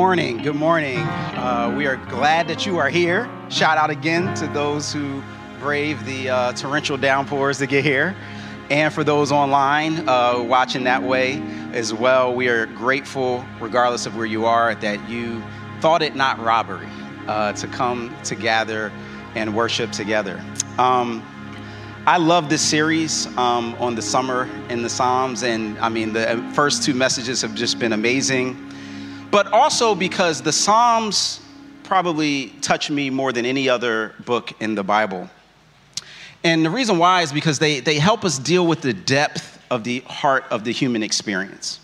[0.00, 0.38] Morning.
[0.38, 0.96] Good morning.
[0.96, 3.30] Uh, we are glad that you are here.
[3.50, 5.22] Shout out again to those who
[5.58, 8.16] brave the uh, torrential downpours to get here.
[8.70, 11.42] And for those online uh, watching that way
[11.74, 15.42] as well, we are grateful, regardless of where you are, that you
[15.82, 16.88] thought it not robbery
[17.28, 18.90] uh, to come to gather
[19.34, 20.42] and worship together.
[20.78, 21.22] Um,
[22.06, 26.50] I love this series um, on the summer in the Psalms, and I mean, the
[26.54, 28.69] first two messages have just been amazing
[29.30, 31.40] but also because the Psalms
[31.84, 35.28] probably touch me more than any other book in the Bible.
[36.42, 39.84] And the reason why is because they, they help us deal with the depth of
[39.84, 41.80] the heart of the human experience.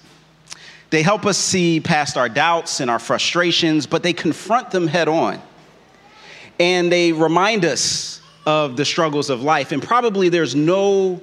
[0.91, 5.09] They help us see past our doubts and our frustrations, but they confront them head
[5.09, 5.43] on.
[6.59, 9.73] And they remind us of the struggles of life.
[9.73, 11.21] And probably there's no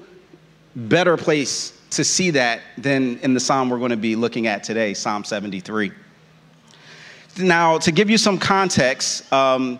[0.76, 4.64] better place to see that than in the psalm we're going to be looking at
[4.64, 5.92] today, Psalm 73
[7.38, 9.80] now, to give you some context, um,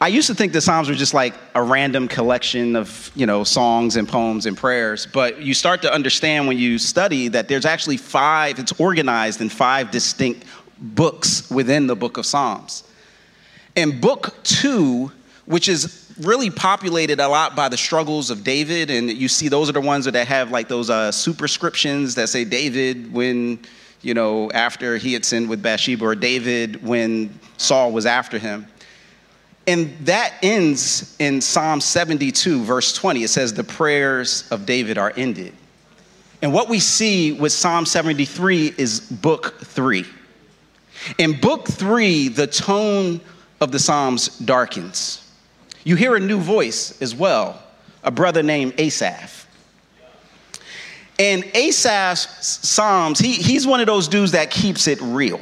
[0.00, 3.42] I used to think the Psalms were just like a random collection of, you know,
[3.42, 7.66] songs and poems and prayers, but you start to understand when you study that there's
[7.66, 10.44] actually five, it's organized in five distinct
[10.78, 12.84] books within the book of Psalms.
[13.74, 15.10] And book two,
[15.46, 19.68] which is really populated a lot by the struggles of David, and you see those
[19.68, 23.58] are the ones that have like those uh, superscriptions that say David when
[24.02, 28.66] you know, after he had sinned with Bathsheba, or David when Saul was after him.
[29.66, 33.22] And that ends in Psalm 72, verse 20.
[33.22, 35.52] It says, The prayers of David are ended.
[36.40, 40.06] And what we see with Psalm 73 is book three.
[41.18, 43.20] In book three, the tone
[43.60, 45.28] of the Psalms darkens.
[45.84, 47.62] You hear a new voice as well,
[48.02, 49.47] a brother named Asaph.
[51.18, 55.40] And Asaph's Psalms, he, he's one of those dudes that keeps it real.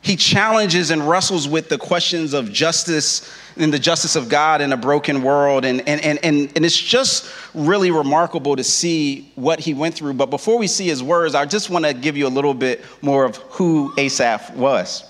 [0.00, 4.72] He challenges and wrestles with the questions of justice and the justice of God in
[4.72, 5.64] a broken world.
[5.64, 10.14] And, and, and, and, and it's just really remarkable to see what he went through.
[10.14, 12.84] But before we see his words, I just want to give you a little bit
[13.00, 15.04] more of who Asaph was.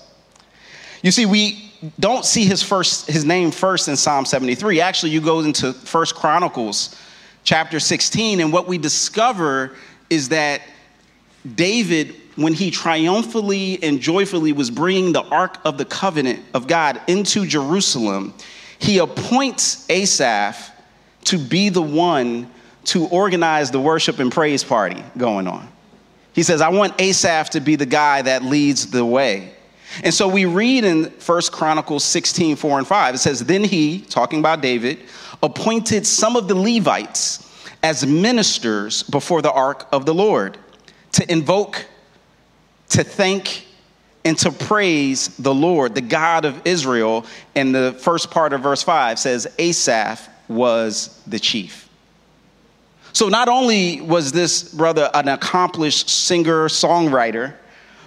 [1.01, 4.79] You see, we don't see his first his name first in Psalm 73.
[4.79, 6.95] Actually, you go into First Chronicles
[7.43, 9.75] chapter 16, and what we discover
[10.09, 10.61] is that
[11.55, 17.01] David, when he triumphantly and joyfully was bringing the Ark of the Covenant of God
[17.07, 18.33] into Jerusalem,
[18.79, 20.71] he appoints Asaph
[21.25, 22.49] to be the one
[22.85, 25.67] to organize the worship and praise party going on.
[26.33, 29.53] He says, I want Asaph to be the guy that leads the way.
[30.01, 34.01] And so we read in First Chronicles 16, 4 and 5, it says, Then he,
[34.01, 34.99] talking about David,
[35.43, 37.49] appointed some of the Levites
[37.83, 40.57] as ministers before the ark of the Lord
[41.11, 41.85] to invoke,
[42.89, 43.67] to thank,
[44.25, 47.25] and to praise the Lord, the God of Israel.
[47.55, 51.89] And the first part of verse 5 says, Asaph was the chief.
[53.11, 57.55] So not only was this brother an accomplished singer, songwriter,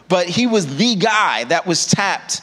[0.08, 2.42] but he was the guy that was tapped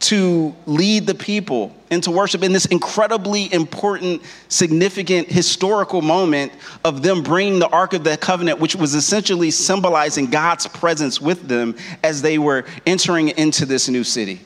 [0.00, 6.52] to lead the people into worship in this incredibly important, significant historical moment
[6.84, 11.46] of them bringing the Ark of the Covenant, which was essentially symbolizing God's presence with
[11.46, 14.40] them as they were entering into this new city.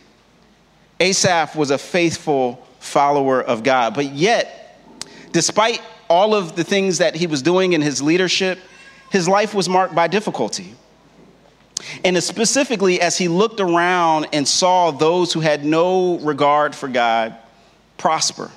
[1.00, 4.78] Asaph was a faithful follower of God, but yet,
[5.32, 8.58] despite all of the things that he was doing in his leadership,
[9.10, 10.74] his life was marked by difficulty.
[12.04, 17.36] And specifically, as he looked around and saw those who had no regard for God
[17.98, 18.50] prosper.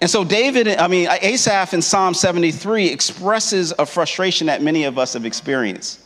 [0.00, 4.98] And so, David, I mean, Asaph in Psalm 73 expresses a frustration that many of
[4.98, 6.00] us have experienced.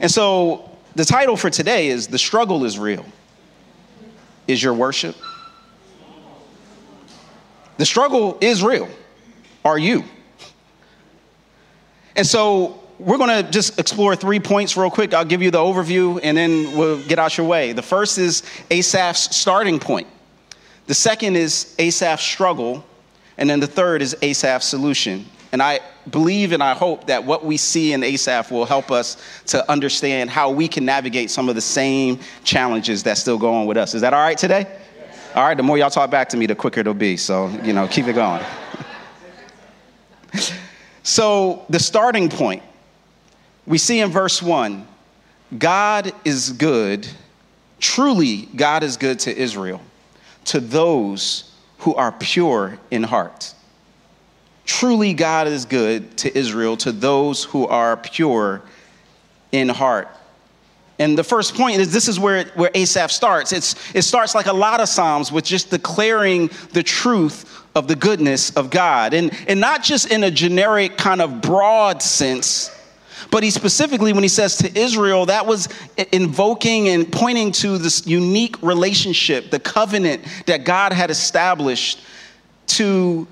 [0.00, 3.06] And so, the title for today is The Struggle is Real.
[4.46, 5.14] Is your worship?
[7.78, 8.88] The struggle is real.
[9.64, 10.04] Are you?
[12.16, 15.14] And so, we're going to just explore three points real quick.
[15.14, 17.72] I'll give you the overview and then we'll get out your way.
[17.72, 20.08] The first is Asaph's starting point.
[20.86, 22.84] The second is Asaph's struggle.
[23.36, 25.26] And then the third is Asaph's solution.
[25.52, 25.80] And I
[26.10, 29.16] believe and I hope that what we see in Asaph will help us
[29.46, 33.66] to understand how we can navigate some of the same challenges that still go on
[33.66, 33.94] with us.
[33.94, 34.66] Is that all right today?
[34.98, 35.18] Yes.
[35.34, 37.16] All right, the more y'all talk back to me, the quicker it'll be.
[37.16, 38.44] So, you know, keep it going.
[41.02, 42.62] so, the starting point,
[43.68, 44.86] we see in verse 1
[45.56, 47.06] God is good,
[47.78, 49.80] truly, God is good to Israel,
[50.46, 53.54] to those who are pure in heart.
[54.64, 58.62] Truly, God is good to Israel, to those who are pure
[59.52, 60.08] in heart.
[60.98, 63.52] And the first point is this is where, where Asaph starts.
[63.52, 67.94] It's, it starts like a lot of Psalms with just declaring the truth of the
[67.94, 69.14] goodness of God.
[69.14, 72.74] And, and not just in a generic kind of broad sense,
[73.30, 75.68] but he specifically, when he says to Israel, that was
[76.12, 82.00] invoking and pointing to this unique relationship, the covenant that God had established
[82.68, 83.26] to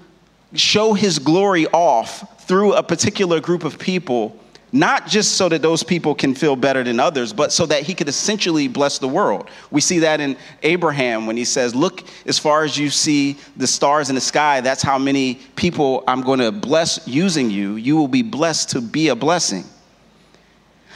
[0.54, 4.38] show his glory off through a particular group of people,
[4.70, 7.94] not just so that those people can feel better than others, but so that he
[7.94, 9.48] could essentially bless the world.
[9.70, 13.66] We see that in Abraham when he says, Look, as far as you see the
[13.66, 17.76] stars in the sky, that's how many people I'm going to bless using you.
[17.76, 19.64] You will be blessed to be a blessing.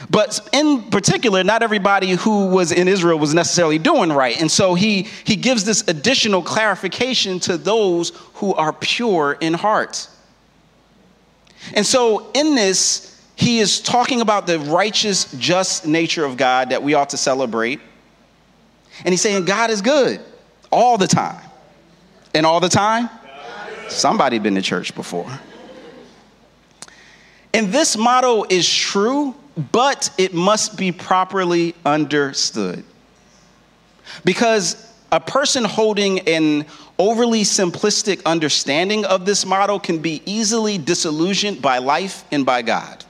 [0.09, 4.39] But in particular, not everybody who was in Israel was necessarily doing right.
[4.39, 10.09] And so he, he gives this additional clarification to those who are pure in heart.
[11.73, 16.81] And so in this, he is talking about the righteous, just nature of God that
[16.81, 17.79] we ought to celebrate.
[19.05, 20.19] And he's saying God is good
[20.71, 21.43] all the time.
[22.33, 23.09] And all the time?
[23.89, 25.29] Somebody been to church before.
[27.53, 29.35] And this motto is true
[29.71, 32.83] but it must be properly understood.
[34.25, 36.65] Because a person holding an
[36.97, 43.03] overly simplistic understanding of this model can be easily disillusioned by life and by God.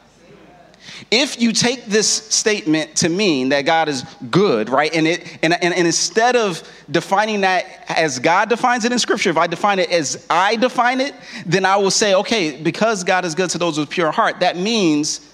[1.09, 5.53] If you take this statement to mean that God is good, right, and, it, and,
[5.53, 9.79] and, and instead of defining that as God defines it in Scripture, if I define
[9.79, 11.13] it as I define it,
[11.45, 14.57] then I will say, okay, because God is good to those with pure heart, that
[14.57, 15.27] means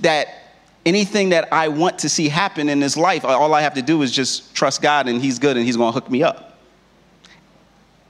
[0.00, 0.43] that
[0.86, 4.02] anything that I want to see happen in this life, all I have to do
[4.02, 6.58] is just trust God and He's good and He's going to hook me up.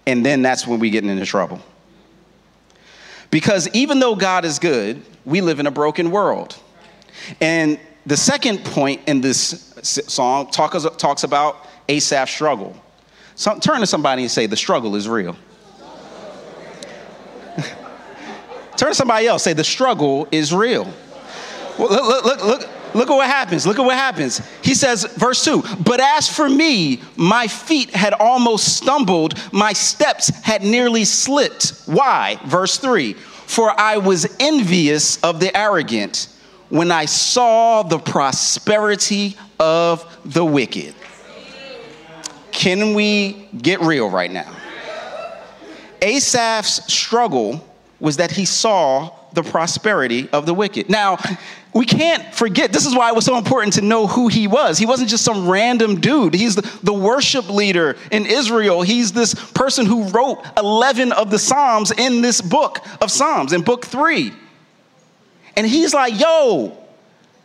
[0.07, 1.61] And then that's when we get into trouble.
[3.31, 6.57] Because even though God is good, we live in a broken world.
[7.41, 12.77] And the second point in this song talk, talks about Asaph's struggle.
[13.35, 15.37] So, turn to somebody and say, The struggle is real.
[18.77, 20.93] turn to somebody else, say, The struggle is real.
[21.79, 23.67] Well, look, look, look, look at what happens.
[23.67, 24.41] Look at what happens.
[24.63, 30.29] He says, verse 2 But as for me, my feet had almost stumbled, my steps
[30.43, 31.83] had nearly slipped.
[31.87, 32.39] Why?
[32.47, 36.29] Verse 3 For I was envious of the arrogant
[36.69, 40.95] when I saw the prosperity of the wicked.
[42.51, 44.55] Can we get real right now?
[46.01, 47.67] Asaph's struggle
[47.99, 50.89] was that he saw the prosperity of the wicked.
[50.89, 51.19] Now,
[51.75, 54.79] we can't forget, this is why it was so important to know who he was.
[54.79, 56.35] He wasn't just some random dude.
[56.35, 58.83] He's the, worship leader in Israel.
[58.83, 63.63] He's this person who wrote 11 of the Psalms in this book of Psalms, in
[63.63, 64.33] book three.
[65.57, 66.77] And he's like, yo,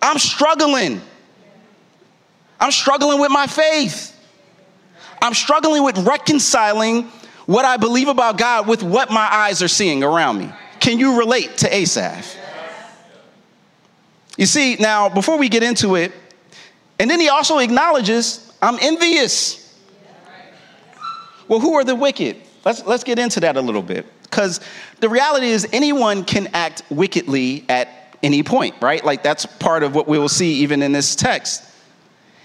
[0.02, 1.02] I'm struggling.
[2.60, 4.16] I'm struggling with my faith.
[5.22, 7.12] I'm struggling with reconciling
[7.46, 10.52] what I believe about God with what my eyes are seeing around me.
[10.80, 12.38] Can you relate to Asaph?
[14.38, 16.14] You see, now, before we get into it,
[16.98, 19.78] and then he also acknowledges, I'm envious.
[21.48, 22.38] Well, who are the wicked?
[22.64, 24.06] Let's, let's get into that a little bit.
[24.24, 24.62] Because
[25.00, 29.04] the reality is, anyone can act wickedly at any point, right?
[29.04, 31.64] Like, that's part of what we will see even in this text.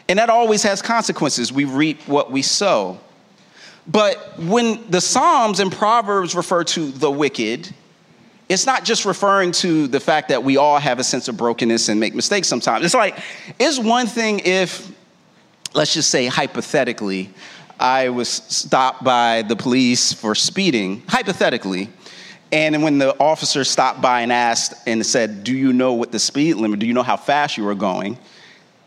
[0.08, 1.52] And that always has consequences.
[1.52, 2.98] We reap what we sow.
[3.86, 7.72] But when the Psalms and Proverbs refer to the wicked,
[8.48, 11.88] it's not just referring to the fact that we all have a sense of brokenness
[11.88, 12.84] and make mistakes sometimes.
[12.84, 13.18] It's like,
[13.58, 14.90] it's one thing if,
[15.74, 17.30] let's just say hypothetically,
[17.80, 21.88] I was stopped by the police for speeding, hypothetically,
[22.52, 26.20] and when the officer stopped by and asked and said, Do you know what the
[26.20, 28.16] speed limit, do you know how fast you were going?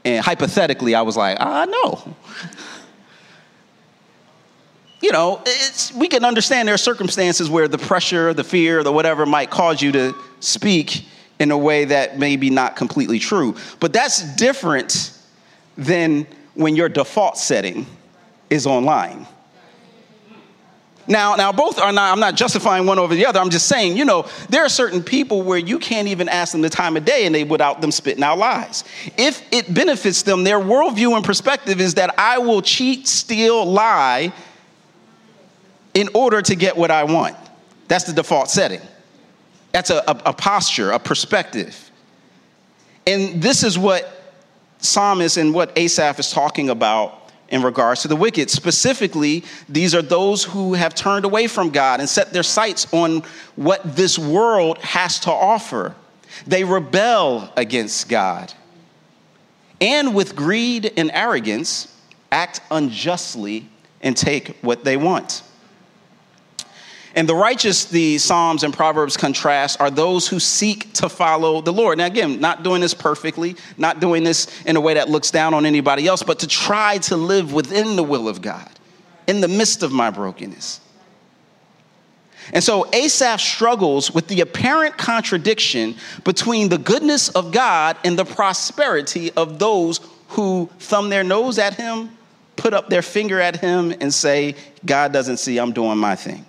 [0.06, 2.16] And hypothetically, I was like, ah, I know
[5.02, 5.44] you know,
[5.96, 9.82] we can understand there are circumstances where the pressure, the fear, the whatever might cause
[9.82, 11.06] you to speak
[11.40, 13.56] in a way that may be not completely true.
[13.80, 15.12] But that's different
[15.78, 16.26] than
[16.56, 17.86] when your default setting
[18.50, 19.28] is online.
[21.10, 23.40] Now, now both are not, I'm not justifying one over the other.
[23.40, 26.62] I'm just saying, you know, there are certain people where you can't even ask them
[26.62, 28.84] the time of day and they without them spitting out lies.
[29.18, 34.34] If it benefits them, their worldview and perspective is that I will cheat, steal, lie
[35.98, 37.36] in order to get what I want.
[37.88, 38.82] That's the default setting.
[39.72, 41.90] That's a, a, a posture, a perspective.
[43.08, 44.36] And this is what
[44.78, 48.52] psalmist and what Asaph is talking about in regards to the wicked.
[48.52, 53.24] Specifically, these are those who have turned away from God and set their sights on
[53.56, 55.96] what this world has to offer.
[56.46, 58.54] They rebel against God.
[59.82, 61.92] And with greed and arrogance,
[62.32, 63.68] act unjustly
[64.04, 65.42] and take what they want.
[67.18, 71.74] And the righteous, the Psalms and Proverbs contrast, are those who seek to follow the
[71.74, 71.98] Lord.
[71.98, 75.56] Now, again, not doing this perfectly, not doing this in a way that looks down
[75.56, 78.70] on anybody else, but to try to live within the will of God
[79.26, 80.80] in the midst of my brokenness.
[82.54, 88.26] And so Asaph struggles with the apparent contradiction between the goodness of God and the
[88.26, 92.16] prosperity of those who thumb their nose at him,
[92.58, 94.54] put up their finger at him, and say,
[94.86, 96.46] God doesn't see, I'm doing my thing.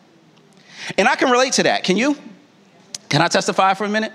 [0.97, 1.85] And I can relate to that.
[1.85, 2.17] Can you?
[3.09, 4.13] Can I testify for a minute?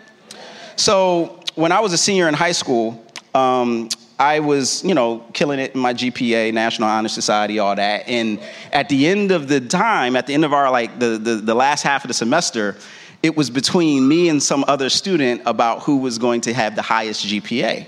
[0.75, 3.89] So, when I was a senior in high school, um,
[4.19, 8.07] I was, you know, killing it in my GPA, National Honor Society, all that.
[8.07, 8.39] And
[8.71, 11.55] at the end of the time, at the end of our, like, the, the, the
[11.55, 12.75] last half of the semester,
[13.21, 16.81] it was between me and some other student about who was going to have the
[16.81, 17.87] highest GPA.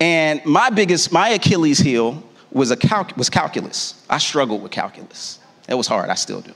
[0.00, 4.04] And my biggest, my Achilles heel was, a was calculus.
[4.08, 5.38] I struggled with calculus.
[5.68, 6.54] It was hard, I still do.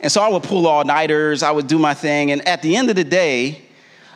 [0.00, 2.30] And so I would pull all nighters, I would do my thing.
[2.30, 3.62] And at the end of the day,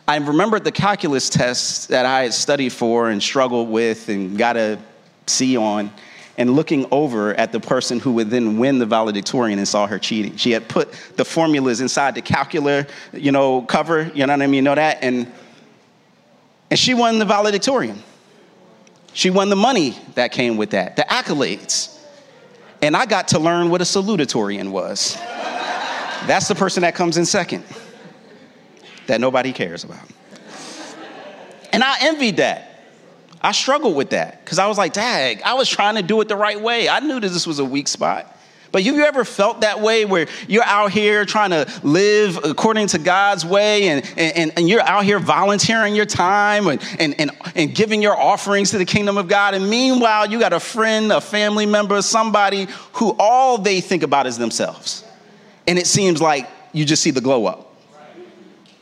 [0.07, 4.57] I remembered the calculus test that I had studied for and struggled with and got
[4.57, 4.79] a
[5.27, 5.91] C on,
[6.37, 9.99] and looking over at the person who would then win the valedictorian and saw her
[9.99, 10.35] cheating.
[10.35, 14.47] She had put the formulas inside the calculator, you know, cover, you know what I
[14.47, 14.55] mean?
[14.55, 14.97] You know that?
[15.01, 15.31] And,
[16.69, 18.01] and she won the valedictorian.
[19.13, 21.97] She won the money that came with that, the accolades.
[22.81, 25.17] And I got to learn what a salutatorian was.
[26.27, 27.63] That's the person that comes in second
[29.07, 30.07] that nobody cares about.
[31.71, 32.69] And I envied that.
[33.41, 36.29] I struggled with that because I was like, dag, I was trying to do it
[36.29, 36.87] the right way.
[36.87, 38.29] I knew that this was a weak spot.
[38.71, 42.87] But have you ever felt that way where you're out here trying to live according
[42.87, 47.31] to God's way and, and, and you're out here volunteering your time and, and, and,
[47.53, 49.53] and giving your offerings to the kingdom of God?
[49.53, 54.25] And meanwhile, you got a friend, a family member, somebody who all they think about
[54.25, 55.03] is themselves
[55.67, 57.73] and it seems like you just see the glow up.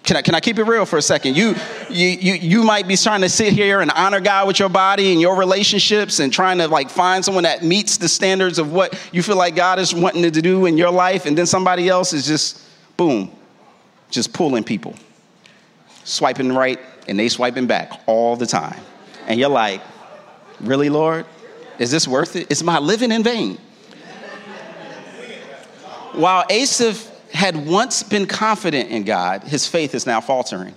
[0.04, 1.38] Can I, can I keep it real for a second?
[1.38, 1.56] You,
[1.90, 5.12] you, you, you might be trying to sit here and honor God with your body
[5.12, 9.00] and your relationships and trying to like find someone that meets the standards of what
[9.12, 11.28] you feel like God is wanting to do in your life.
[11.28, 12.66] And then somebody else is just,
[12.98, 13.32] boom,
[14.10, 14.96] just pulling people,
[16.04, 18.82] swiping right and they swiping back all the time.
[19.28, 19.82] And you're like,
[20.60, 21.26] really, Lord?
[21.78, 22.52] Is this worth it?
[22.52, 23.60] Is my living in vain?
[26.14, 30.76] While Asaph had once been confident in God, his faith is now faltering.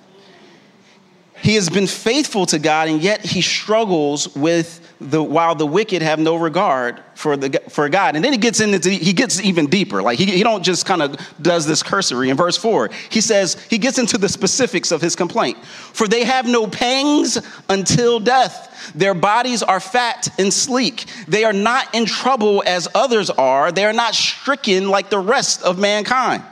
[1.43, 6.03] He has been faithful to God, and yet he struggles with the while the wicked
[6.03, 8.17] have no regard for the for God.
[8.17, 10.03] And then he gets into he gets even deeper.
[10.03, 12.31] Like he, he don't just kind of does this cursory.
[12.31, 15.59] In verse 4, he says he gets into the specifics of his complaint.
[15.65, 18.93] For they have no pangs until death.
[18.95, 21.07] Their bodies are fat and sleek.
[21.27, 23.73] They are not in trouble as others are.
[23.73, 26.43] They are not stricken like the rest of mankind.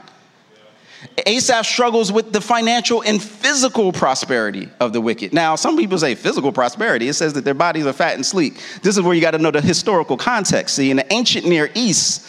[1.25, 5.33] Asaph struggles with the financial and physical prosperity of the wicked.
[5.33, 7.07] Now, some people say physical prosperity.
[7.07, 8.61] It says that their bodies are fat and sleek.
[8.81, 10.75] This is where you got to know the historical context.
[10.75, 12.25] See, in the ancient Near East,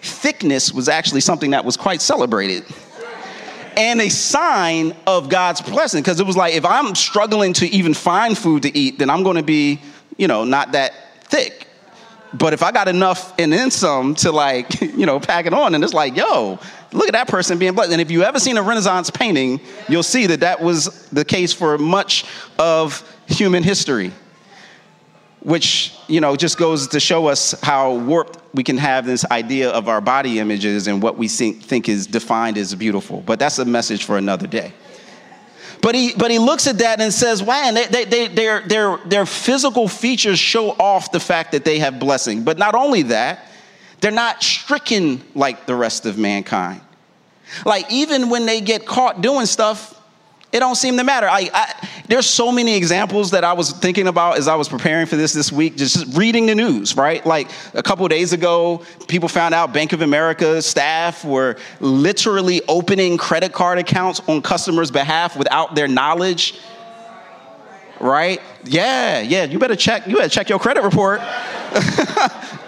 [0.00, 2.64] thickness was actually something that was quite celebrated
[3.76, 6.02] and a sign of God's blessing.
[6.02, 9.22] Because it was like, if I'm struggling to even find food to eat, then I'm
[9.22, 9.80] going to be,
[10.16, 10.92] you know, not that
[11.24, 11.66] thick.
[12.32, 15.74] But if I got enough and then some to like, you know, pack it on,
[15.74, 16.58] and it's like, yo,
[16.94, 17.92] look at that person being blessed.
[17.92, 21.52] And if you ever seen a Renaissance painting, you'll see that that was the case
[21.52, 22.24] for much
[22.58, 24.12] of human history
[25.40, 29.70] which you know just goes to show us how warped we can have this idea
[29.70, 33.64] of our body images and what we think, is defined as beautiful but that's a
[33.64, 34.72] message for another day
[35.84, 38.96] but he, but he looks at that and says, wow, they, they, they, their, their,
[39.04, 42.42] their physical features show off the fact that they have blessing.
[42.42, 43.50] But not only that,
[44.04, 46.82] they're not stricken like the rest of mankind.
[47.64, 49.98] Like, even when they get caught doing stuff,
[50.52, 51.26] it don't seem to matter.
[51.26, 55.06] I, I, there's so many examples that I was thinking about as I was preparing
[55.06, 57.24] for this this week, just reading the news, right?
[57.24, 63.16] Like a couple days ago, people found out Bank of America staff were literally opening
[63.16, 66.60] credit card accounts on customers' behalf without their knowledge.
[68.00, 68.42] Right?
[68.64, 69.44] Yeah, yeah.
[69.44, 70.06] You better check.
[70.06, 71.22] You better check your credit report.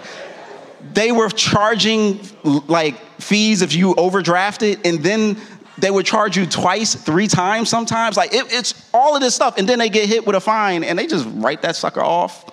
[0.97, 5.37] they were charging like fees if you overdrafted, and then
[5.77, 8.17] they would charge you twice, three times sometimes.
[8.17, 9.59] Like it, it's all of this stuff.
[9.59, 12.51] And then they get hit with a fine and they just write that sucker off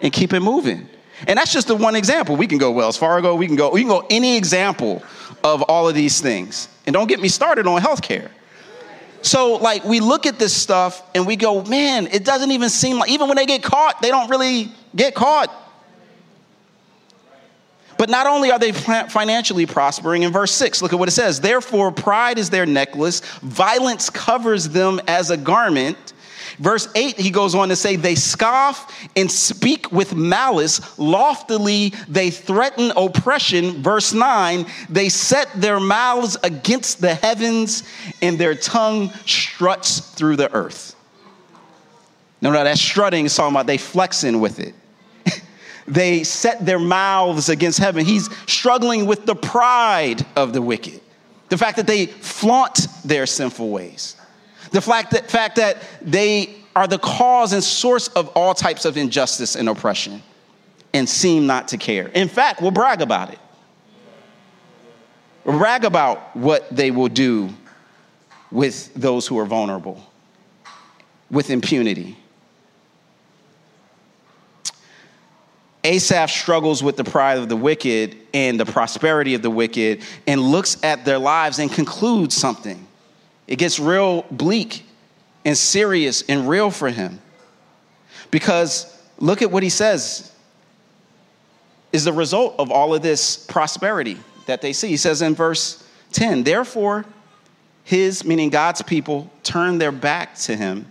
[0.00, 0.88] and keep it moving.
[1.28, 2.34] And that's just the one example.
[2.34, 5.02] We can go Wells Fargo, we can go, we can go any example
[5.44, 6.68] of all of these things.
[6.86, 8.30] And don't get me started on healthcare.
[9.20, 12.98] So, like, we look at this stuff and we go, man, it doesn't even seem
[12.98, 15.61] like, even when they get caught, they don't really get caught.
[17.98, 21.40] But not only are they financially prospering, in verse 6, look at what it says.
[21.40, 26.12] Therefore, pride is their necklace, violence covers them as a garment.
[26.58, 30.98] Verse 8, he goes on to say, They scoff and speak with malice.
[30.98, 33.82] Loftily, they threaten oppression.
[33.82, 37.84] Verse 9, they set their mouths against the heavens,
[38.20, 40.94] and their tongue struts through the earth.
[42.40, 44.74] No, no, that strutting is talking about they flexing with it
[45.92, 48.04] they set their mouths against heaven.
[48.04, 51.00] He's struggling with the pride of the wicked,
[51.50, 54.16] the fact that they flaunt their sinful ways,
[54.70, 58.96] the fact that, fact that they are the cause and source of all types of
[58.96, 60.22] injustice and oppression
[60.94, 62.08] and seem not to care.
[62.08, 63.38] In fact, we'll brag about it.
[65.44, 67.50] Brag about what they will do
[68.50, 70.02] with those who are vulnerable,
[71.30, 72.16] with impunity.
[75.84, 80.40] Asaph struggles with the pride of the wicked and the prosperity of the wicked and
[80.40, 82.86] looks at their lives and concludes something.
[83.48, 84.84] It gets real bleak
[85.44, 87.20] and serious and real for him.
[88.30, 90.32] Because look at what he says
[91.92, 94.88] is the result of all of this prosperity that they see.
[94.88, 97.04] He says in verse 10, therefore,
[97.84, 100.86] his, meaning God's people, turn their back to him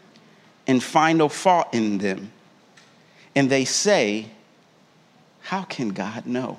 [0.68, 2.32] and find no fault in them.
[3.36, 4.28] And they say,
[5.52, 6.58] how can God know?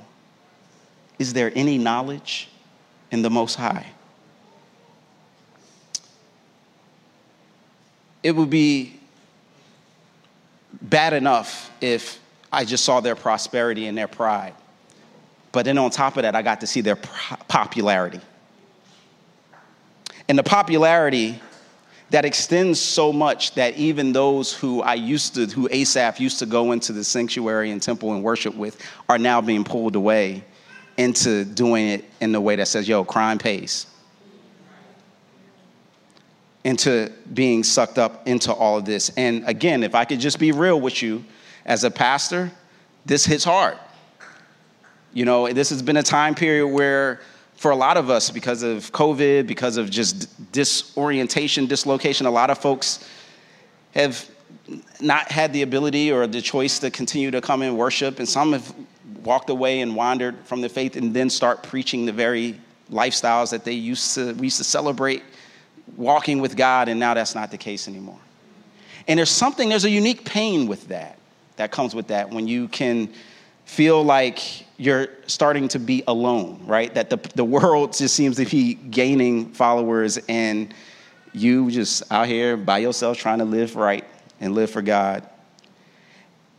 [1.19, 2.51] Is there any knowledge
[3.11, 3.87] in the Most High?
[8.23, 9.01] It would be
[10.83, 12.21] bad enough if
[12.53, 14.53] I just saw their prosperity and their pride.
[15.53, 18.21] But then on top of that, I got to see their popularity.
[20.29, 21.41] And the popularity
[22.13, 26.47] that extends so much that even those who I used to, who Asaph used to
[26.47, 30.45] go into the sanctuary and temple and worship with, are now being pulled away
[30.99, 33.87] into doing it in the way that says, yo, crime pays.
[36.65, 39.09] Into being sucked up into all of this.
[39.17, 41.25] And again, if I could just be real with you,
[41.65, 42.53] as a pastor,
[43.07, 43.79] this hits hard.
[45.15, 47.21] You know, this has been a time period where
[47.63, 52.51] for a lot of us because of COVID, because of just disorientation, dislocation, a lot
[52.51, 53.09] of folks
[53.95, 54.29] have
[55.01, 58.53] not had the ability or the choice to continue to come and worship, and some
[58.53, 58.75] have
[59.23, 63.65] walked away and wandered from the faith and then start preaching the very lifestyles that
[63.65, 65.23] they used to we used to celebrate
[65.97, 68.19] walking with God, and now that's not the case anymore.
[69.07, 71.17] And there's something, there's a unique pain with that
[71.59, 73.09] that comes with that when you can
[73.65, 76.93] feel like you're starting to be alone, right?
[76.95, 80.75] That the, the world just seems to be gaining followers and
[81.33, 84.05] you just out here by yourself trying to live right
[84.41, 85.27] and live for God.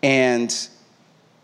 [0.01, 0.69] And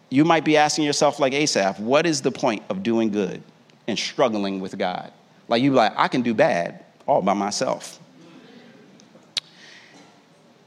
[0.09, 3.43] you might be asking yourself, like Asaph, what is the point of doing good
[3.87, 5.11] and struggling with God?
[5.47, 7.99] Like you like, I can do bad all by myself.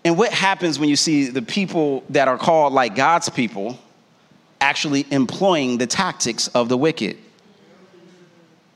[0.04, 3.78] And what happens when you see the people that are called like God's people
[4.62, 7.18] actually employing the tactics of the wicked.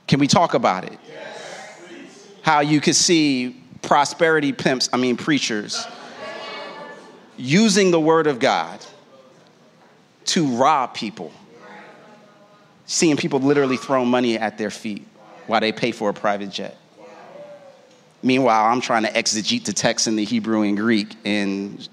[0.09, 0.99] Can we talk about it?
[1.09, 5.87] Yes, How you could see prosperity pimps, I mean, preachers,
[7.37, 8.85] using the word of God
[10.27, 11.33] to rob people.
[12.87, 15.07] Seeing people literally throw money at their feet
[15.47, 16.77] while they pay for a private jet.
[18.23, 21.89] Meanwhile, I'm trying to exegete the text in the Hebrew and Greek and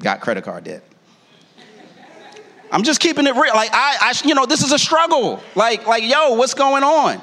[0.00, 0.82] got credit card debt.
[2.70, 3.54] I'm just keeping it real.
[3.54, 5.42] Like I, I, you know, this is a struggle.
[5.54, 7.22] Like, like, yo, what's going on?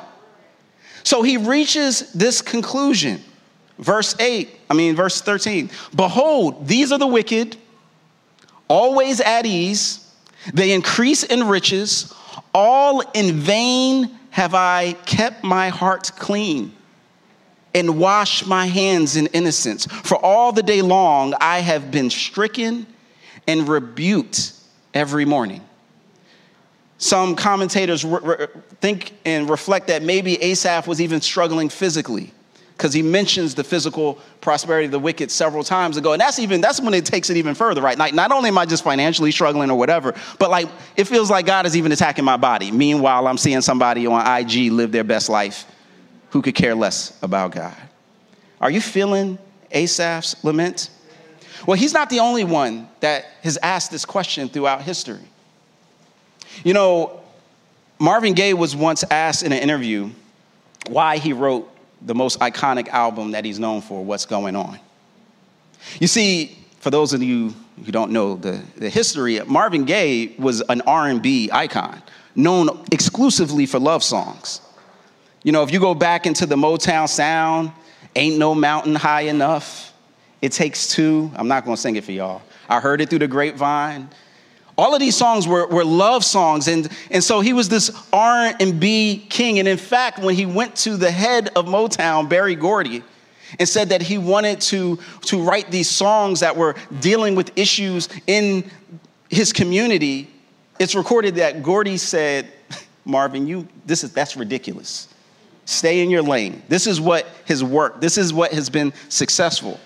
[1.03, 3.21] So he reaches this conclusion.
[3.77, 5.69] Verse 8, I mean, verse 13.
[5.95, 7.57] Behold, these are the wicked,
[8.67, 10.11] always at ease.
[10.53, 12.13] They increase in riches.
[12.53, 16.73] All in vain have I kept my heart clean.
[17.75, 19.85] and wash my hands in innocence.
[19.87, 22.85] For all the day long I have been stricken
[23.47, 24.52] and rebuked
[24.93, 25.61] every morning.
[26.97, 28.47] Some commentators re- re-
[28.79, 32.31] think and reflect that maybe Asaph was even struggling physically
[32.77, 36.13] because he mentions the physical prosperity of the wicked several times ago.
[36.13, 37.97] And that's even that's when it takes it even further, right?
[37.97, 41.45] Like not only am I just financially struggling or whatever, but like it feels like
[41.45, 42.71] God is even attacking my body.
[42.71, 45.65] Meanwhile, I'm seeing somebody on IG live their best life
[46.31, 47.75] who could care less about God.
[48.59, 49.37] Are you feeling
[49.71, 50.89] Asaph's lament?
[51.65, 55.21] Well, he's not the only one that has asked this question throughout history.
[56.63, 57.21] You know,
[57.99, 60.09] Marvin Gaye was once asked in an interview
[60.89, 61.69] why he wrote
[62.01, 64.77] the most iconic album that he's known for, What's Going On.
[65.99, 67.53] You see, for those of you
[67.85, 72.01] who don't know the, the history, Marvin Gaye was an R&B icon,
[72.35, 74.59] known exclusively for love songs.
[75.43, 77.71] You know, if you go back into the Motown sound,
[78.15, 79.92] Ain't No Mountain High Enough,
[80.43, 82.41] It Takes Two, I'm not gonna sing it for y'all.
[82.67, 84.09] I heard it through the grapevine.
[84.77, 89.25] All of these songs were, were love songs, and, and so he was this R&B
[89.29, 89.59] king.
[89.59, 93.03] And in fact, when he went to the head of Motown, Berry Gordy,
[93.57, 98.09] and said that he wanted to, to write these songs that were dealing with issues
[98.27, 98.69] in
[99.29, 100.29] his community,
[100.77, 102.51] it's recorded that Gordy said,
[103.05, 105.07] Marvin, you, this is, that's ridiculous.
[105.63, 106.63] Stay in your lane.
[106.67, 108.01] This is what has worked.
[108.01, 109.79] This is what has been successful.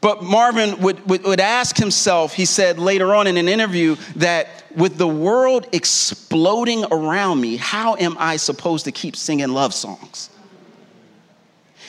[0.00, 4.64] But Marvin would, would, would, ask himself, he said later on in an interview, that
[4.74, 10.30] with the world exploding around me, how am I supposed to keep singing love songs?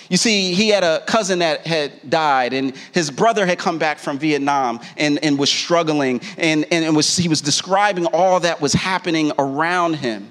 [0.09, 3.97] You see, he had a cousin that had died, and his brother had come back
[3.97, 8.73] from Vietnam and, and was struggling, and, and was, he was describing all that was
[8.73, 10.29] happening around him.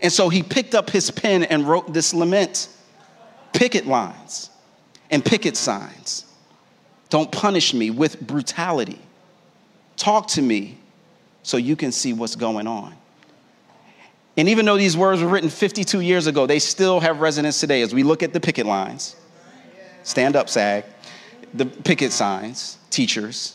[0.00, 2.68] And so he picked up his pen and wrote this lament
[3.52, 4.50] picket lines
[5.10, 6.23] and picket signs
[7.14, 8.98] don't punish me with brutality.
[9.96, 10.76] Talk to me
[11.44, 12.92] so you can see what's going on.
[14.36, 17.82] And even though these words were written 52 years ago, they still have resonance today
[17.82, 19.14] as we look at the picket lines.
[20.02, 20.86] Stand up, SAG.
[21.54, 23.54] The picket signs, teachers,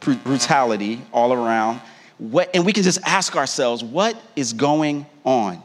[0.00, 1.80] brutality all around.
[2.18, 5.62] What, and we can just ask ourselves, what is going on?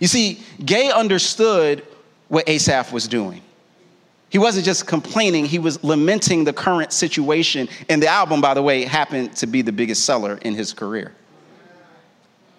[0.00, 1.86] You see, Gaye understood
[2.28, 3.42] what Asaph was doing.
[4.34, 7.68] He wasn't just complaining, he was lamenting the current situation.
[7.88, 11.12] And the album, by the way, happened to be the biggest seller in his career.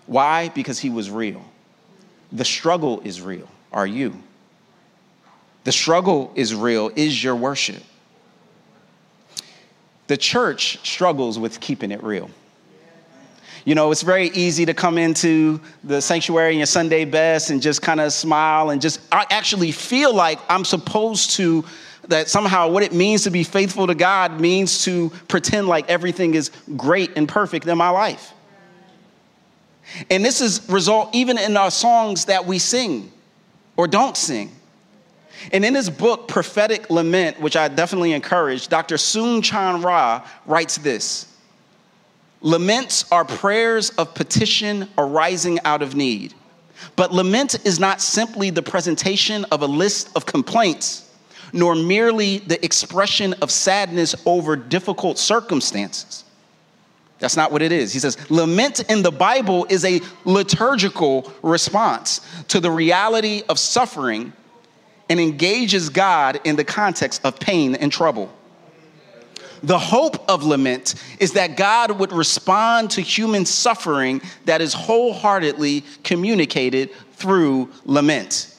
[0.05, 0.47] Why?
[0.47, 1.43] Because he was real.
[2.31, 3.49] The struggle is real.
[3.73, 4.15] Are you?
[5.65, 6.91] The struggle is real.
[6.95, 7.83] Is your worship?
[10.07, 12.29] The church struggles with keeping it real.
[13.65, 17.59] You know, it's very easy to come into the sanctuary in your Sunday best and
[17.59, 21.65] just kind of smile and just actually feel like I'm supposed to,
[22.07, 26.35] that somehow what it means to be faithful to God means to pretend like everything
[26.35, 28.33] is great and perfect in my life.
[30.11, 33.11] And this is result even in our songs that we sing
[33.77, 34.51] or don't sing.
[35.51, 38.95] And in his book, Prophetic Lament, which I definitely encourage, Dr.
[38.95, 41.34] Soong Chan Rah writes this
[42.41, 46.33] Laments are prayers of petition arising out of need.
[46.95, 51.09] But lament is not simply the presentation of a list of complaints,
[51.53, 56.23] nor merely the expression of sadness over difficult circumstances.
[57.19, 57.93] That's not what it is.
[57.93, 64.33] He says, lament in the Bible is a liturgical response to the reality of suffering
[65.09, 68.31] and engages God in the context of pain and trouble.
[69.63, 75.83] The hope of lament is that God would respond to human suffering that is wholeheartedly
[76.03, 78.53] communicated through lament.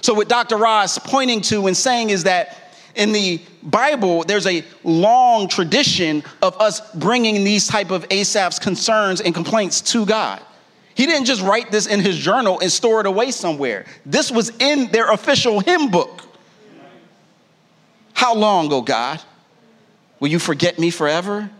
[0.00, 0.56] So, what Dr.
[0.56, 2.58] Rah's pointing to and saying is that
[2.94, 9.20] in the Bible, there's a long tradition of us bringing these type of Asaph's concerns
[9.20, 10.42] and complaints to God.
[10.94, 13.86] He didn't just write this in his journal and store it away somewhere.
[14.04, 16.22] This was in their official hymn book.
[18.12, 19.22] How long, oh God?
[20.22, 21.50] Will you forget me forever?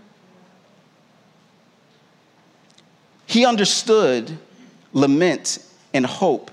[3.26, 4.38] He understood
[4.92, 5.58] lament
[5.92, 6.52] and hope.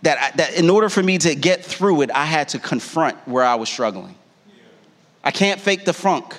[0.00, 3.18] That, I, that in order for me to get through it, I had to confront
[3.28, 4.14] where I was struggling.
[5.22, 6.34] I can't fake the funk.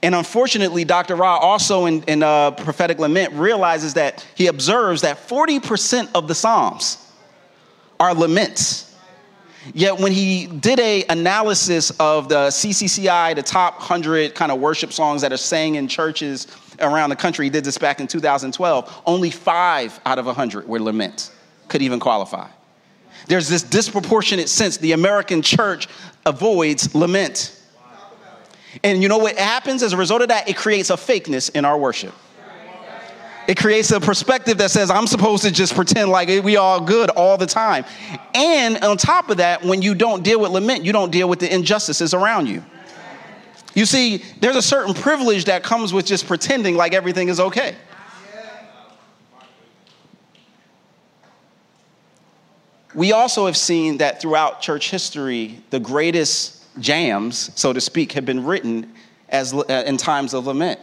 [0.00, 1.16] And unfortunately, Dr.
[1.16, 6.36] Rah also in, in uh, prophetic lament realizes that he observes that 40% of the
[6.36, 7.04] Psalms
[7.98, 8.85] are laments.
[9.74, 14.92] Yet when he did a analysis of the CCLI, the top 100 kind of worship
[14.92, 16.46] songs that are sang in churches
[16.80, 20.80] around the country, he did this back in 2012, only five out of 100 were
[20.80, 21.30] lament,
[21.68, 22.48] could even qualify.
[23.26, 25.88] There's this disproportionate sense the American church
[26.24, 27.52] avoids lament.
[28.84, 30.48] And you know what happens as a result of that?
[30.48, 32.14] It creates a fakeness in our worship.
[33.48, 37.10] It creates a perspective that says I'm supposed to just pretend like we all good
[37.10, 37.84] all the time.
[38.34, 41.38] And on top of that, when you don't deal with lament, you don't deal with
[41.38, 42.64] the injustices around you.
[43.74, 47.76] You see, there's a certain privilege that comes with just pretending like everything is okay.
[52.94, 58.24] We also have seen that throughout church history, the greatest jams, so to speak, have
[58.24, 58.94] been written
[59.28, 60.80] as uh, in times of lament.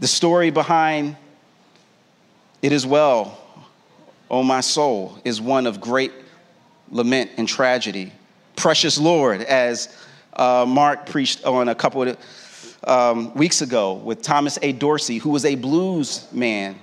[0.00, 1.14] The story behind
[2.62, 3.38] It Is Well,
[4.30, 6.10] O My Soul, is one of great
[6.90, 8.10] lament and tragedy.
[8.56, 9.94] Precious Lord, as
[10.32, 12.16] uh, Mark preached on a couple of
[12.84, 14.72] um, weeks ago with Thomas A.
[14.72, 16.78] Dorsey, who was a blues man,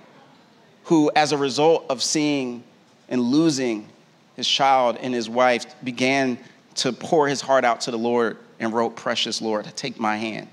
[0.84, 2.64] who, as a result of seeing
[3.10, 3.90] and losing
[4.36, 6.38] his child and his wife, began
[6.76, 10.50] to pour his heart out to the Lord and wrote, Precious Lord, take my hand.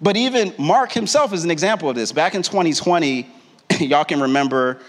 [0.00, 2.12] But even Mark himself is an example of this.
[2.12, 3.28] Back in 2020,
[3.80, 4.80] y'all can remember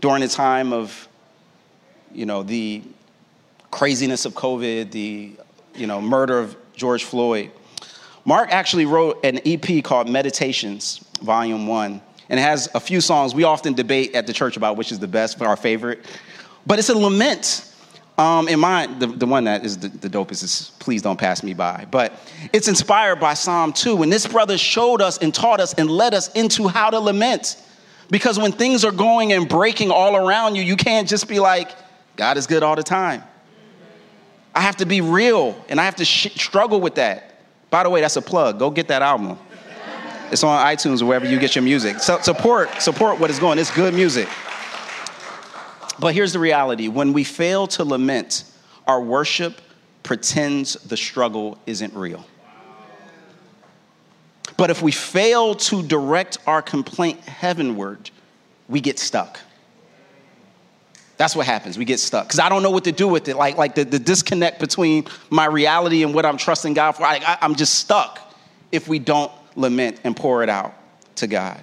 [0.00, 1.08] during the time of,
[2.12, 2.82] you know, the
[3.70, 5.32] craziness of COVID, the,
[5.74, 7.50] you know, murder of George Floyd.
[8.24, 12.00] Mark actually wrote an EP called Meditations, Volume 1,
[12.30, 14.98] and it has a few songs we often debate at the church about which is
[14.98, 16.04] the best, but our favorite.
[16.66, 17.73] But it's a lament
[18.16, 21.42] um, in mine, the, the one that is the, the dopest is Please Don't Pass
[21.42, 21.86] Me By.
[21.90, 22.12] But
[22.52, 24.02] it's inspired by Psalm 2.
[24.02, 27.60] And this brother showed us and taught us and led us into how to lament.
[28.10, 31.70] Because when things are going and breaking all around you, you can't just be like,
[32.14, 33.24] God is good all the time.
[34.54, 37.40] I have to be real and I have to sh- struggle with that.
[37.70, 38.60] By the way, that's a plug.
[38.60, 39.36] Go get that album.
[40.30, 41.98] It's on iTunes or wherever you get your music.
[41.98, 43.58] So support, support what is going.
[43.58, 44.28] It's good music.
[45.98, 48.44] But here's the reality when we fail to lament,
[48.86, 49.60] our worship
[50.02, 52.24] pretends the struggle isn't real.
[54.56, 58.10] But if we fail to direct our complaint heavenward,
[58.68, 59.40] we get stuck.
[61.16, 61.78] That's what happens.
[61.78, 63.36] We get stuck because I don't know what to do with it.
[63.36, 67.04] Like, like the, the disconnect between my reality and what I'm trusting God for.
[67.04, 68.20] I, I'm just stuck
[68.72, 70.74] if we don't lament and pour it out
[71.16, 71.62] to God.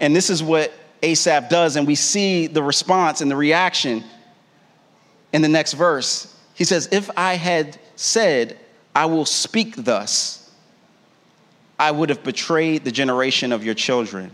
[0.00, 4.04] And this is what Asaph does, and we see the response and the reaction
[5.32, 6.34] in the next verse.
[6.54, 8.58] He says, If I had said,
[8.94, 10.50] I will speak thus,
[11.78, 14.30] I would have betrayed the generation of your children.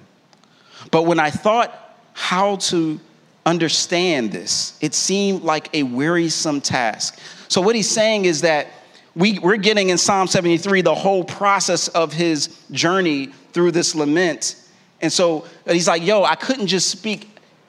[0.90, 2.98] But when I thought how to
[3.44, 7.18] understand this, it seemed like a wearisome task.
[7.48, 8.68] So, what he's saying is that
[9.14, 14.57] we, we're getting in Psalm 73 the whole process of his journey through this lament
[15.04, 17.28] and so he's like, yo, I couldn't just speak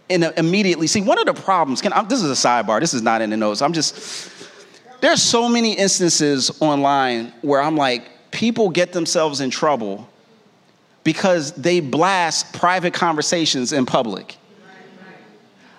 [0.10, 0.88] in a, immediately.
[0.88, 3.30] See, one of the problems, can I, this is a sidebar, this is not in
[3.30, 3.62] the notes.
[3.62, 4.32] I'm just,
[5.02, 10.08] there's so many instances online where I'm like, people get themselves in trouble
[11.04, 14.38] because they blast private conversations in public.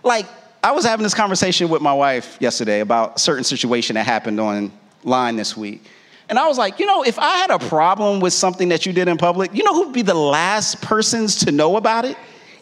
[0.02, 0.26] Like,
[0.62, 4.38] I was having this conversation with my wife yesterday about a certain situation that happened
[4.38, 5.84] online this week.
[6.28, 8.92] And I was like, you know, if I had a problem with something that you
[8.92, 12.16] did in public, you know who'd be the last persons to know about it?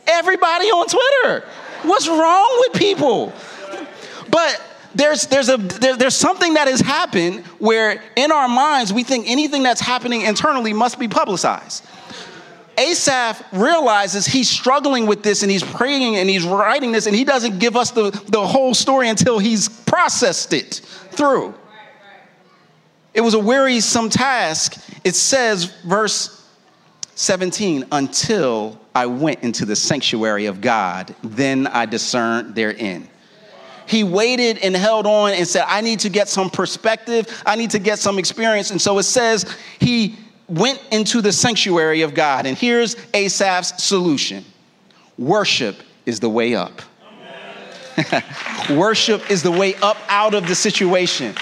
[0.07, 1.47] Everybody on Twitter.
[1.83, 3.33] What's wrong with people?
[4.31, 4.61] But
[4.95, 9.29] there's, there's, a, there, there's something that has happened where in our minds we think
[9.29, 11.85] anything that's happening internally must be publicized.
[12.77, 17.25] Asaph realizes he's struggling with this and he's praying and he's writing this and he
[17.25, 20.81] doesn't give us the, the whole story until he's processed it
[21.13, 21.55] through.
[23.15, 24.77] It was a wearisome task.
[25.05, 26.45] It says, verse
[27.15, 33.09] 17, until I went into the sanctuary of God, then I discerned their end.
[33.87, 37.43] He waited and held on and said, I need to get some perspective.
[37.47, 38.71] I need to get some experience.
[38.71, 39.47] And so it says
[39.79, 40.17] he
[40.49, 42.47] went into the sanctuary of God.
[42.47, 44.45] And here's Asaph's solution
[45.19, 46.83] worship is the way up.
[48.71, 51.35] worship is the way up out of the situation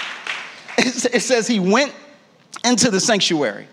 [0.77, 1.93] it says he went
[2.63, 3.67] into the sanctuary.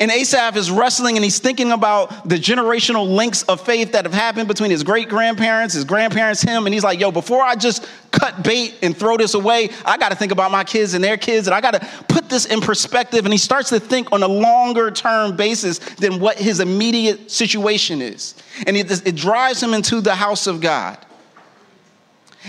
[0.00, 4.12] And Asaph is wrestling and he's thinking about the generational links of faith that have
[4.12, 6.66] happened between his great grandparents, his grandparents, him.
[6.66, 10.10] And he's like, yo, before I just cut bait and throw this away, I got
[10.10, 11.46] to think about my kids and their kids.
[11.46, 13.24] And I got to put this in perspective.
[13.24, 18.02] And he starts to think on a longer term basis than what his immediate situation
[18.02, 18.34] is.
[18.66, 20.98] And it, it drives him into the house of God.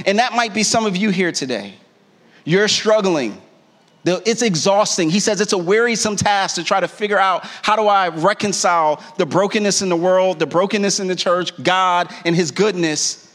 [0.05, 1.75] And that might be some of you here today.
[2.45, 3.41] You're struggling.
[4.06, 5.10] It's exhausting.
[5.10, 9.04] He says it's a wearisome task to try to figure out how do I reconcile
[9.17, 13.25] the brokenness in the world, the brokenness in the church, God, and His goodness.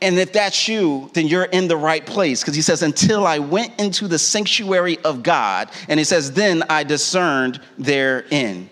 [0.00, 2.40] And if that's you, then you're in the right place.
[2.40, 5.70] Because he says, until I went into the sanctuary of God.
[5.88, 8.68] And he says, then I discerned therein.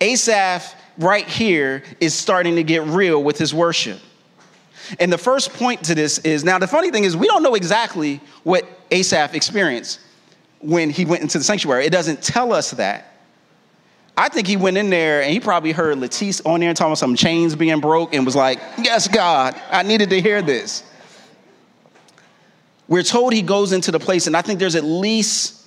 [0.00, 3.98] Asaph, right here, is starting to get real with his worship.
[4.98, 7.54] And the first point to this is now, the funny thing is, we don't know
[7.54, 10.00] exactly what Asaph experienced
[10.60, 11.86] when he went into the sanctuary.
[11.86, 13.06] It doesn't tell us that.
[14.16, 16.98] I think he went in there and he probably heard Latisse on there talking about
[16.98, 20.82] some chains being broke and was like, Yes, God, I needed to hear this.
[22.86, 25.60] We're told he goes into the place, and I think there's at least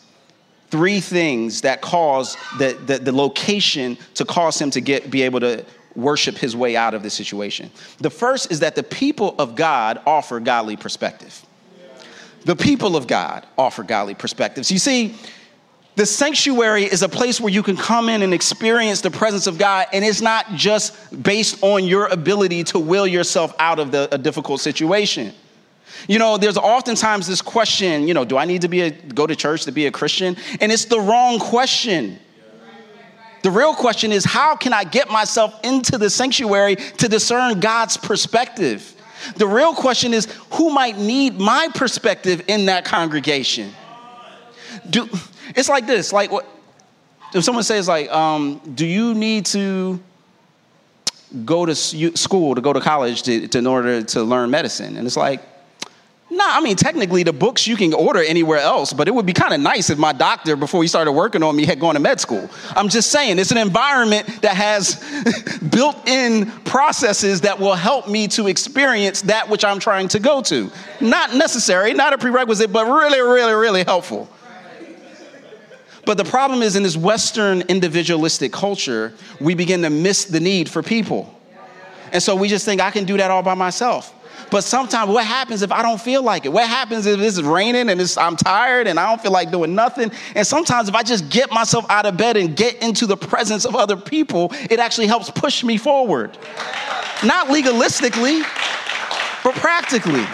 [0.69, 5.39] three things that cause the, the, the location to cause him to get be able
[5.39, 7.71] to worship his way out of the situation.
[7.99, 11.45] The first is that the people of God offer godly perspective.
[12.45, 14.71] The people of God offer godly perspectives.
[14.71, 15.15] You see,
[15.95, 19.57] the sanctuary is a place where you can come in and experience the presence of
[19.57, 24.13] God, and it's not just based on your ability to will yourself out of the,
[24.13, 25.33] a difficult situation.
[26.07, 29.27] You know, there's oftentimes this question, you know, do I need to be a, go
[29.27, 30.35] to church to be a Christian?
[30.59, 32.19] And it's the wrong question.
[33.43, 37.97] The real question is, how can I get myself into the sanctuary to discern God's
[37.97, 38.89] perspective?
[39.35, 43.71] The real question is, who might need my perspective in that congregation?
[44.89, 45.09] Do,
[45.55, 46.47] it's like this, like what
[47.33, 49.99] if someone says like, um, do you need to
[51.45, 54.97] go to school to go to college to, to, in order to learn medicine?
[54.97, 55.41] And it's like,
[56.35, 59.33] nah, I mean, technically the books you can order anywhere else, but it would be
[59.33, 61.99] kind of nice if my doctor, before he started working on me, had gone to
[61.99, 62.49] med school.
[62.75, 64.95] I'm just saying, it's an environment that has
[65.71, 70.41] built in processes that will help me to experience that which I'm trying to go
[70.43, 70.71] to.
[71.01, 74.29] Not necessary, not a prerequisite, but really, really, really helpful.
[76.05, 80.69] But the problem is in this Western individualistic culture, we begin to miss the need
[80.69, 81.33] for people.
[82.11, 84.13] And so we just think I can do that all by myself.
[84.49, 86.49] But sometimes what happens if I don't feel like it?
[86.49, 89.75] What happens if it's raining and it's, I'm tired and I don't feel like doing
[89.75, 90.11] nothing?
[90.35, 93.65] And sometimes if I just get myself out of bed and get into the presence
[93.65, 96.37] of other people, it actually helps push me forward.
[97.23, 98.41] Not legalistically,
[99.43, 100.25] but practically.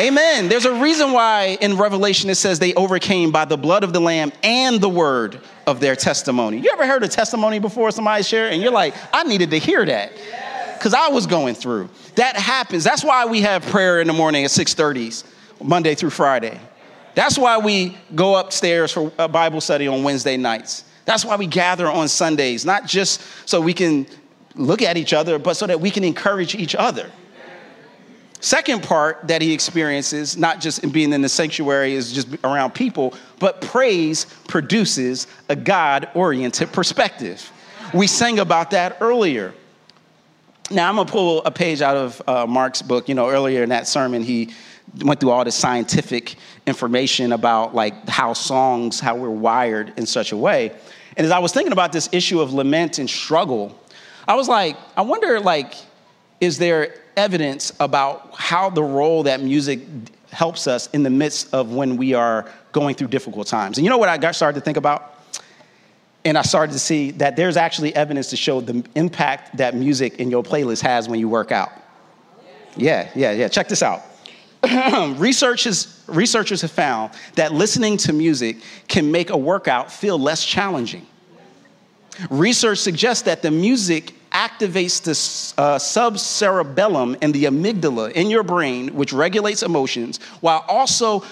[0.00, 0.48] Amen.
[0.48, 4.00] There's a reason why in Revelation it says they overcame by the blood of the
[4.00, 6.58] Lamb and the word of their testimony.
[6.58, 9.86] You ever heard a testimony before somebody share and you're like, I needed to hear
[9.86, 10.12] that
[10.84, 11.88] because I was going through.
[12.16, 12.84] That happens.
[12.84, 15.24] That's why we have prayer in the morning at 6:30s,
[15.62, 16.60] Monday through Friday.
[17.14, 20.84] That's why we go upstairs for a Bible study on Wednesday nights.
[21.06, 24.06] That's why we gather on Sundays, not just so we can
[24.56, 27.10] look at each other, but so that we can encourage each other.
[28.40, 32.74] Second part that he experiences, not just in being in the sanctuary, is just around
[32.74, 37.50] people, but praise produces a God oriented perspective.
[37.94, 39.54] We sang about that earlier.
[40.70, 43.08] Now, I'm gonna pull a page out of uh, Mark's book.
[43.08, 44.54] You know, earlier in that sermon, he
[45.04, 50.32] went through all the scientific information about like how songs, how we're wired in such
[50.32, 50.72] a way.
[51.16, 53.78] And as I was thinking about this issue of lament and struggle,
[54.26, 55.74] I was like, I wonder, like,
[56.40, 59.80] is there evidence about how the role that music
[60.34, 63.78] helps us in the midst of when we are going through difficult times.
[63.78, 65.13] And you know what I got started to think about?
[66.24, 70.18] And I started to see that there's actually evidence to show the impact that music
[70.20, 71.70] in your playlist has when you work out.
[72.76, 73.48] Yeah, yeah, yeah.
[73.48, 74.02] Check this out.
[75.18, 78.56] researchers, researchers have found that listening to music
[78.88, 81.06] can make a workout feel less challenging.
[82.30, 88.94] Research suggests that the music activates the uh, subcerebellum and the amygdala in your brain,
[88.94, 91.24] which regulates emotions, while also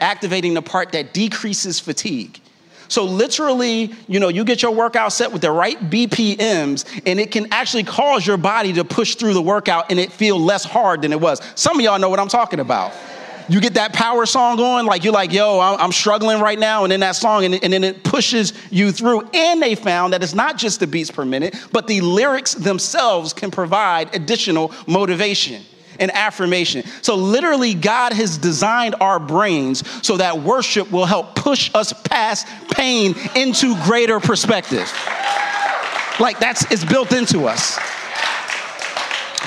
[0.00, 2.40] activating the part that decreases fatigue.
[2.92, 7.30] So literally, you know, you get your workout set with the right BPMs, and it
[7.30, 11.00] can actually cause your body to push through the workout and it feel less hard
[11.00, 11.40] than it was.
[11.54, 12.92] Some of y'all know what I'm talking about
[13.48, 16.92] you get that power song going, like you're like, yo, I'm struggling right now, and
[16.92, 19.28] then that song, and, and then it pushes you through.
[19.34, 23.32] And they found that it's not just the beats per minute, but the lyrics themselves
[23.32, 25.64] can provide additional motivation
[25.98, 26.84] and affirmation.
[27.02, 32.46] So, literally, God has designed our brains so that worship will help push us past
[32.70, 34.90] pain into greater perspective.
[36.20, 37.78] Like that's it's built into us.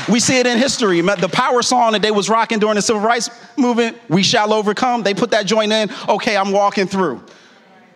[0.09, 1.01] We see it in history.
[1.01, 5.03] The power song that they was rocking during the civil rights movement, We Shall Overcome,
[5.03, 7.23] they put that joint in, okay, I'm walking through.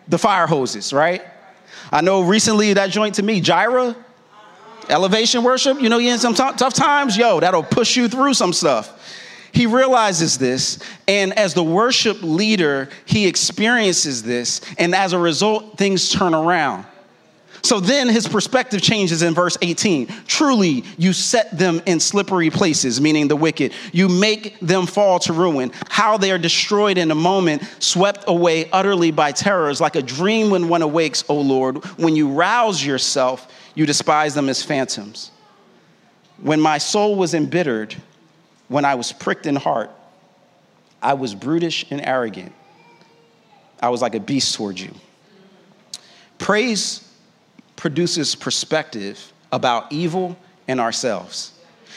[0.07, 1.21] The fire hoses, right?
[1.91, 3.95] I know recently that joint to me, Jireh,
[4.89, 8.33] elevation worship, you know, you're in some t- tough times, yo, that'll push you through
[8.33, 8.95] some stuff.
[9.51, 15.77] He realizes this, and as the worship leader, he experiences this, and as a result,
[15.77, 16.85] things turn around.
[17.61, 20.07] So then his perspective changes in verse 18.
[20.27, 23.73] Truly, you set them in slippery places, meaning the wicked.
[23.91, 25.71] You make them fall to ruin.
[25.89, 30.49] How they are destroyed in a moment, swept away utterly by terrors, like a dream
[30.49, 31.83] when one awakes, O Lord.
[31.97, 35.31] When you rouse yourself, you despise them as phantoms.
[36.41, 37.95] When my soul was embittered,
[38.67, 39.91] when I was pricked in heart,
[41.01, 42.53] I was brutish and arrogant.
[43.81, 44.93] I was like a beast towards you.
[46.37, 47.05] Praise
[47.75, 51.53] produces perspective about evil and ourselves.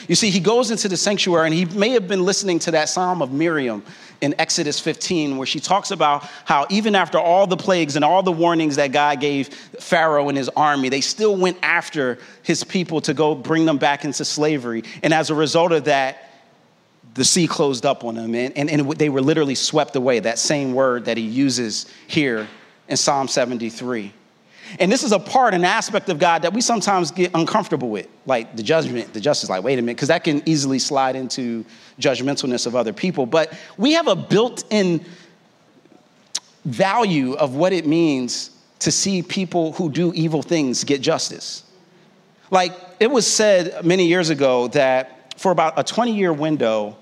[0.09, 2.89] You see, he goes into the sanctuary and he may have been listening to that
[2.89, 3.85] psalm of Miriam
[4.23, 8.23] in Exodus 15, where she talks about how even after all the plagues and all
[8.23, 13.01] the warnings that God gave Pharaoh and his army, they still went after his people
[13.03, 14.85] to go bring them back into slavery.
[15.03, 16.31] And as a result of that,
[17.15, 20.21] the sea closed up on them and, and, and they were literally swept away.
[20.21, 22.49] That same word that he uses here
[22.89, 24.15] in Psalm 73.
[24.79, 28.09] And this is a part, an aspect of God that we sometimes get uncomfortable with,
[28.27, 31.65] like the judgment, the justice, like, wait a minute, because that can easily slide into
[32.01, 33.27] judgmentalness of other people.
[33.27, 35.05] But we have a built in
[36.65, 38.51] value of what it means
[38.81, 41.65] to see people who do evil things get justice.
[42.51, 46.97] Like, it was said many years ago that for about a 20 year window,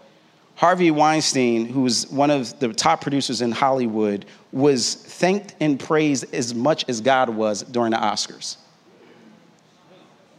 [0.60, 6.34] Harvey Weinstein, who was one of the top producers in Hollywood, was thanked and praised
[6.34, 8.58] as much as God was during the Oscars.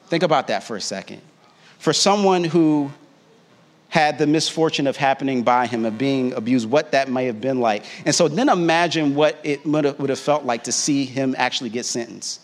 [0.09, 1.23] Think about that for a second.
[1.79, 2.91] For someone who
[3.89, 7.59] had the misfortune of happening by him, of being abused, what that may have been
[7.59, 7.83] like.
[8.05, 11.83] And so then imagine what it would have, felt like to see him actually get
[11.83, 12.41] sentenced,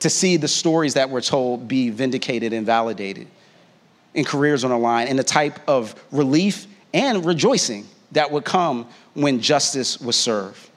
[0.00, 3.26] to see the stories that were told be vindicated and validated,
[4.14, 8.86] and careers on the line, and the type of relief and rejoicing that would come
[9.14, 10.70] when justice was served.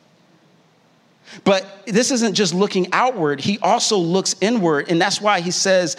[1.43, 4.89] But this isn't just looking outward, he also looks inward.
[4.89, 5.97] And that's why he says,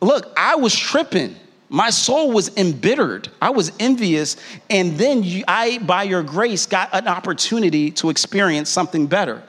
[0.00, 1.36] Look, I was tripping.
[1.68, 3.28] My soul was embittered.
[3.40, 4.36] I was envious.
[4.68, 9.42] And then you, I, by your grace, got an opportunity to experience something better.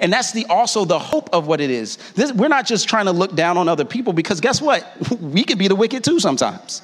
[0.00, 1.96] And that's the also the hope of what it is.
[2.14, 4.86] This, we're not just trying to look down on other people because guess what?
[5.20, 6.82] We could be the wicked too sometimes.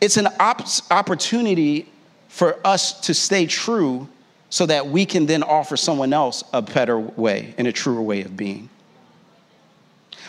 [0.00, 1.88] It's an op- opportunity
[2.28, 4.08] for us to stay true
[4.50, 8.22] so that we can then offer someone else a better way and a truer way
[8.22, 8.68] of being.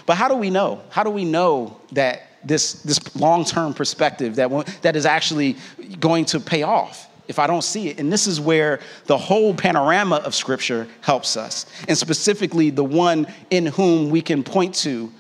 [0.06, 0.82] But how do we know?
[0.90, 4.50] How do we know that this, this long term perspective that,
[4.82, 5.56] that is actually
[6.00, 7.08] going to pay off?
[7.28, 8.00] If I don't see it.
[8.00, 13.28] And this is where the whole panorama of Scripture helps us, and specifically the one
[13.52, 15.12] in whom we can point to,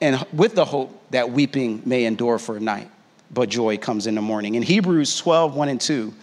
[0.00, 2.88] and with the hope that weeping may endure for a night
[3.34, 4.54] but joy comes in the morning.
[4.54, 6.14] In Hebrews 12, 1 and 2,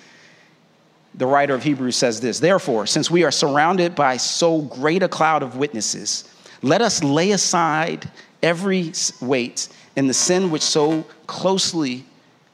[1.15, 5.09] the writer of Hebrews says this Therefore, since we are surrounded by so great a
[5.09, 8.09] cloud of witnesses, let us lay aside
[8.41, 12.05] every weight and the sin which so closely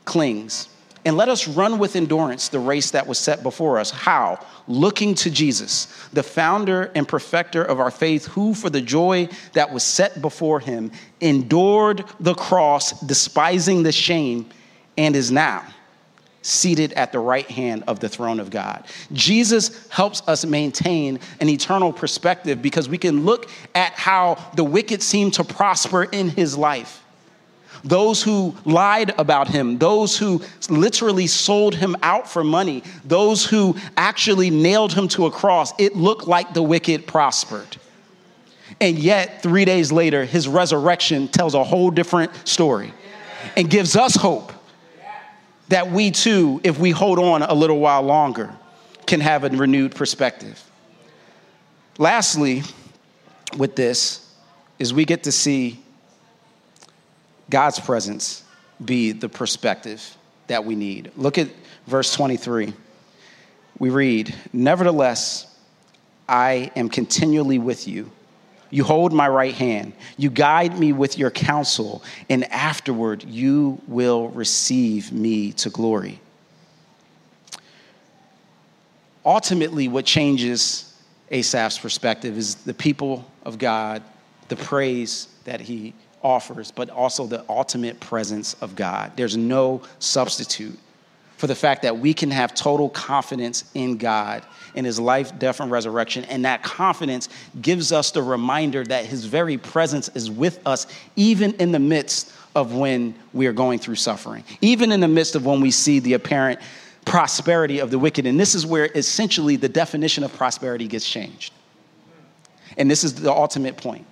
[0.05, 0.69] clings
[1.07, 3.91] and let us run with endurance the race that was set before us.
[3.91, 4.45] How?
[4.67, 9.71] Looking to Jesus, the founder and perfecter of our faith, who for the joy that
[9.71, 10.91] was set before him
[11.21, 14.49] endured the cross, despising the shame,
[14.97, 15.65] and is now
[16.41, 18.85] seated at the right hand of the throne of God.
[19.13, 25.01] Jesus helps us maintain an eternal perspective because we can look at how the wicked
[25.01, 27.01] seem to prosper in his life
[27.83, 33.75] those who lied about him, those who literally sold him out for money, those who
[33.95, 37.77] actually nailed him to a cross, it looked like the wicked prospered.
[38.79, 42.93] And yet, three days later, his resurrection tells a whole different story
[43.55, 44.51] and gives us hope
[45.69, 48.53] that we too, if we hold on a little while longer,
[49.05, 50.63] can have a renewed perspective.
[51.97, 52.63] Lastly,
[53.57, 54.23] with this,
[54.79, 55.79] is we get to see
[57.49, 58.43] God's presence
[58.83, 60.17] be the perspective
[60.47, 61.11] that we need.
[61.15, 61.49] Look at
[61.87, 62.73] verse 23.
[63.79, 65.55] We read, Nevertheless,
[66.27, 68.11] I am continually with you.
[68.69, 69.93] You hold my right hand.
[70.17, 76.19] You guide me with your counsel, and afterward you will receive me to glory.
[79.25, 80.93] Ultimately, what changes
[81.31, 84.03] Asaph's perspective is the people of God,
[84.47, 85.93] the praise that he
[86.27, 89.13] offers, but also the ultimate presence of God.
[89.15, 90.77] There's no substitute
[91.37, 94.43] for the fact that we can have total confidence in God,
[94.75, 96.25] in his life, death, and resurrection.
[96.25, 97.29] And that confidence
[97.61, 102.33] gives us the reminder that his very presence is with us, even in the midst
[102.55, 105.99] of when we are going through suffering, even in the midst of when we see
[105.99, 106.59] the apparent
[107.05, 108.25] prosperity of the wicked.
[108.25, 111.53] And this is where essentially the definition of prosperity gets changed.
[112.75, 114.05] And this is the ultimate point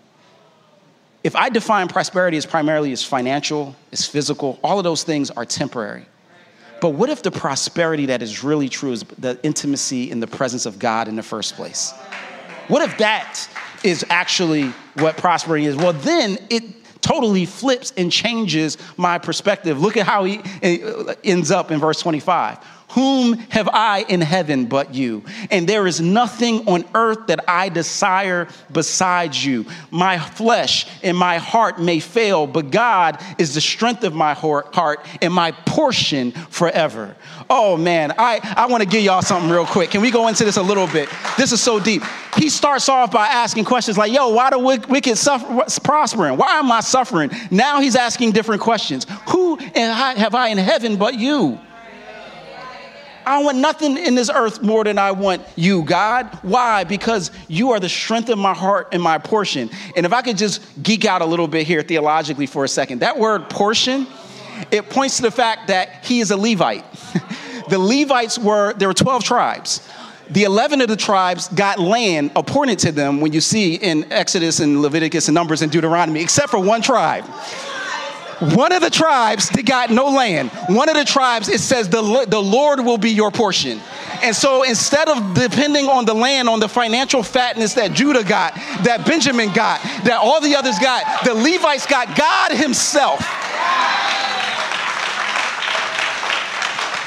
[1.25, 5.43] if I define prosperity as primarily as financial, as physical, all of those things are
[5.43, 6.05] temporary.
[6.81, 10.67] But what if the prosperity that is really true is the intimacy in the presence
[10.67, 11.93] of God in the first place?
[12.67, 13.49] What if that
[13.83, 14.67] is actually
[14.99, 15.75] what prosperity is?
[15.75, 16.63] Well, then it
[17.01, 19.81] totally flips and changes my perspective.
[19.81, 22.59] Look at how he eh, ends up in verse 25.
[22.95, 25.25] Whom have I in heaven but you?
[25.51, 29.65] And there is nothing on earth that I desire besides you.
[29.91, 35.05] My flesh and my heart may fail, but God is the strength of my heart
[35.21, 37.17] and my portion forever.
[37.49, 39.91] Oh man, I, I want to give y'all something real quick.
[39.91, 41.09] Can we go into this a little bit?
[41.37, 42.01] This is so deep.
[42.37, 46.37] He starts off by asking questions like, yo, why do wicked suffer, prospering?
[46.37, 47.29] Why am I suffering?
[47.51, 49.05] Now he's asking different questions.
[49.31, 51.59] Who have I in heaven but you?
[53.25, 56.27] I want nothing in this earth more than I want you, God.
[56.41, 56.83] Why?
[56.83, 59.69] Because you are the strength of my heart and my portion.
[59.95, 62.99] And if I could just geek out a little bit here theologically for a second,
[62.99, 64.07] that word portion,
[64.71, 66.85] it points to the fact that he is a Levite.
[67.69, 69.87] the Levites were, there were 12 tribes.
[70.29, 74.59] The 11 of the tribes got land appointed to them when you see in Exodus
[74.59, 77.25] and Leviticus and Numbers and Deuteronomy, except for one tribe.
[78.39, 80.49] One of the tribes, they got no land.
[80.67, 83.79] One of the tribes, it says, the, the Lord will be your portion.
[84.21, 88.55] And so instead of depending on the land, on the financial fatness that Judah got,
[88.83, 93.19] that Benjamin got, that all the others got, the Levites got God Himself.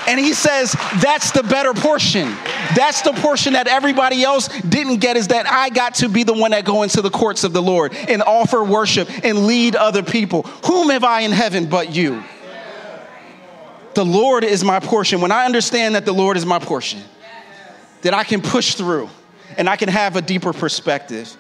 [0.09, 2.34] And he says, that's the better portion.
[2.74, 6.32] That's the portion that everybody else didn't get, is that I got to be the
[6.32, 10.02] one that go into the courts of the Lord and offer worship and lead other
[10.02, 10.42] people.
[10.64, 12.24] Whom have I in heaven but you?
[13.94, 15.20] The Lord is my portion.
[15.20, 17.02] When I understand that the Lord is my portion,
[18.00, 19.11] that I can push through
[19.59, 21.30] and I can have a deeper perspective.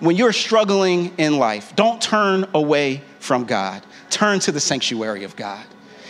[0.00, 3.82] When you're struggling in life, don't turn away from God.
[4.10, 5.64] Turn to the sanctuary of God.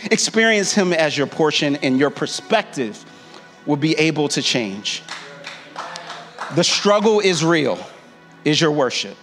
[0.05, 3.03] Experience Him as your portion, and your perspective
[3.65, 5.03] will be able to change.
[6.55, 7.79] The struggle is real,
[8.45, 9.17] is your worship.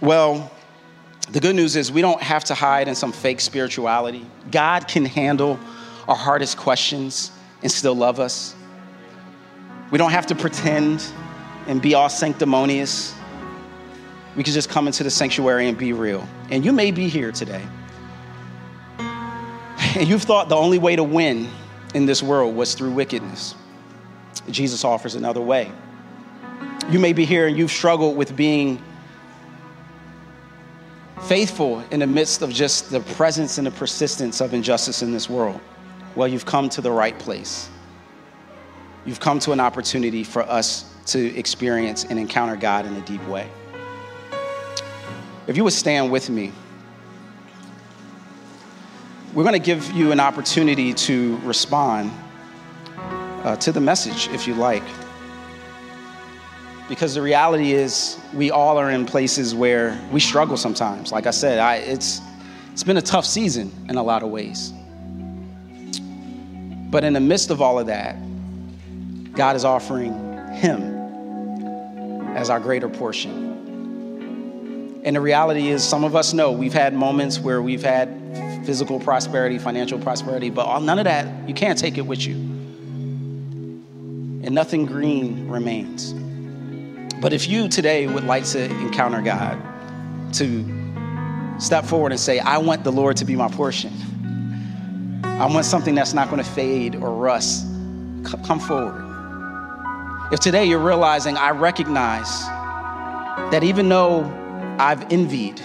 [0.00, 0.50] Well,
[1.30, 4.24] the good news is we don't have to hide in some fake spirituality.
[4.50, 5.58] God can handle
[6.08, 7.30] our hardest questions
[7.62, 8.54] and still love us.
[9.90, 11.04] We don't have to pretend
[11.66, 13.14] and be all sanctimonious.
[14.36, 16.26] We can just come into the sanctuary and be real.
[16.50, 17.62] And you may be here today
[19.96, 21.48] and you've thought the only way to win
[21.94, 23.54] in this world was through wickedness,
[24.50, 25.70] Jesus offers another way.
[26.90, 28.82] You may be here and you've struggled with being
[31.22, 35.28] faithful in the midst of just the presence and the persistence of injustice in this
[35.28, 35.60] world.
[36.16, 37.68] Well, you've come to the right place.
[39.04, 43.24] You've come to an opportunity for us to experience and encounter God in a deep
[43.28, 43.48] way.
[45.46, 46.52] If you would stand with me
[49.34, 52.10] we're going to give you an opportunity to respond
[53.44, 54.82] uh, to the message if you like.
[56.88, 61.12] Because the reality is, we all are in places where we struggle sometimes.
[61.12, 62.20] Like I said, I, it's,
[62.72, 64.72] it's been a tough season in a lot of ways.
[66.90, 68.16] But in the midst of all of that,
[69.34, 70.12] God is offering
[70.54, 70.98] Him
[72.36, 73.46] as our greater portion.
[75.04, 78.08] And the reality is, some of us know we've had moments where we've had
[78.64, 82.34] physical prosperity, financial prosperity, but all, none of that, you can't take it with you.
[84.42, 86.14] And nothing green remains.
[87.20, 89.60] But if you today would like to encounter God,
[90.34, 90.64] to
[91.58, 93.92] step forward and say, I want the Lord to be my portion,
[95.24, 97.66] I want something that's not going to fade or rust,
[98.44, 99.06] come forward.
[100.32, 102.42] If today you're realizing, I recognize
[103.50, 104.24] that even though
[104.78, 105.60] I've envied,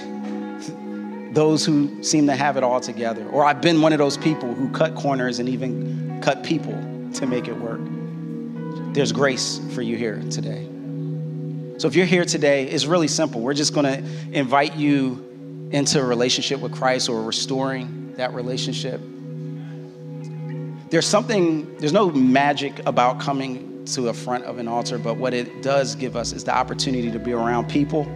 [1.36, 3.27] those who seem to have it all together.
[3.27, 6.73] Or I've been one of those people who cut corners and even cut people
[7.15, 7.81] to make it work.
[8.93, 10.65] There's grace for you here today.
[11.77, 13.41] So if you're here today, it's really simple.
[13.41, 19.01] We're just going to invite you into a relationship with Christ or restoring that relationship.
[20.89, 25.33] There's something, there's no magic about coming to the front of an altar, but what
[25.33, 28.07] it does give us is the opportunity to be around people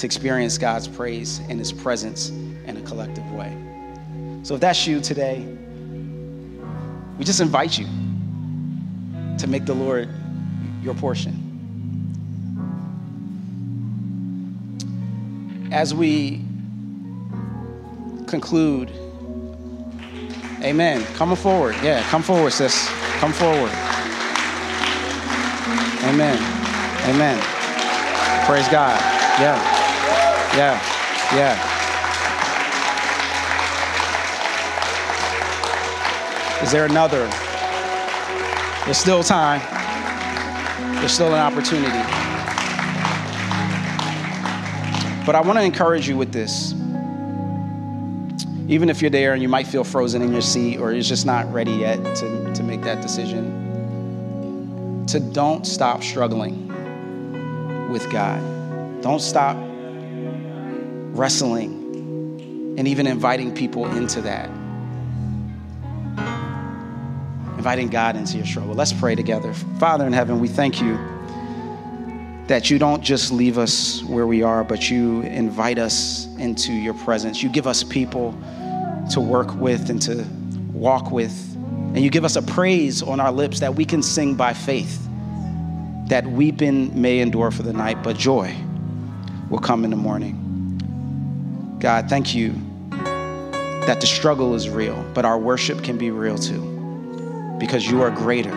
[0.00, 3.54] to experience God's praise and His presence in a collective way.
[4.42, 5.46] So if that's you today,
[7.18, 7.84] we just invite you
[9.36, 10.08] to make the Lord
[10.82, 11.36] your portion.
[15.70, 16.40] As we
[18.26, 18.90] conclude,
[20.62, 21.04] amen.
[21.14, 21.76] Come forward.
[21.82, 22.88] Yeah, come forward, sis.
[23.18, 23.70] Come forward.
[26.04, 26.38] Amen.
[27.06, 27.38] Amen.
[28.46, 28.98] Praise God.
[29.38, 29.69] Yeah.
[30.56, 30.82] Yeah.
[31.32, 31.80] Yeah.
[36.62, 37.26] Is there another?
[38.84, 39.60] There's still time.
[40.96, 41.98] There's still an opportunity.
[45.24, 46.72] But I want to encourage you with this.
[48.68, 51.26] Even if you're there and you might feel frozen in your seat or you're just
[51.26, 56.68] not ready yet to, to make that decision, to don't stop struggling
[57.90, 58.40] with God.
[59.02, 59.56] Don't stop
[61.12, 64.48] wrestling and even inviting people into that.
[67.56, 68.74] Inviting God into your struggle.
[68.74, 69.52] Let's pray together.
[69.78, 70.98] Father in heaven, we thank you
[72.46, 76.94] that you don't just leave us where we are, but you invite us into your
[76.94, 77.42] presence.
[77.42, 78.32] You give us people
[79.12, 80.24] to work with and to
[80.72, 81.32] walk with.
[81.54, 85.06] And you give us a praise on our lips that we can sing by faith.
[86.08, 88.52] That weeping may endure for the night, but joy
[89.48, 90.49] will come in the morning.
[91.80, 92.52] God, thank you
[92.90, 96.60] that the struggle is real, but our worship can be real too,
[97.58, 98.52] because you are greater.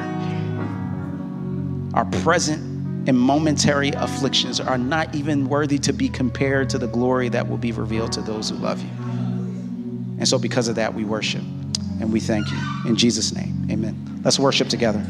[1.93, 2.61] Our present
[3.07, 7.57] and momentary afflictions are not even worthy to be compared to the glory that will
[7.57, 8.89] be revealed to those who love you.
[10.19, 11.41] And so, because of that, we worship
[12.01, 12.57] and we thank you.
[12.86, 14.21] In Jesus' name, amen.
[14.26, 15.03] Let's worship together.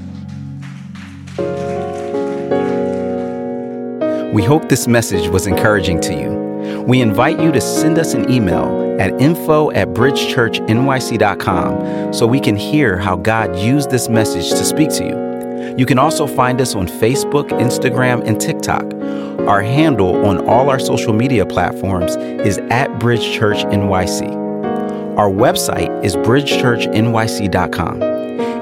[4.31, 6.42] We hope this message was encouraging to you.
[6.87, 12.55] We invite you to send us an email at info at bridgechurchnyc.com so we can
[12.55, 15.23] hear how God used this message to speak to you.
[15.77, 18.83] You can also find us on Facebook, Instagram, and TikTok.
[19.47, 24.43] Our handle on all our social media platforms is at bridgechurchnyc.
[25.17, 28.01] Our website is bridgechurchnyc.com.